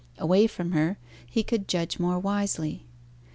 Away 0.17 0.47
from 0.47 0.71
her, 0.71 0.97
he 1.27 1.43
could 1.43 1.67
judge 1.67 1.99
more 1.99 2.17
wisely. 2.17 2.87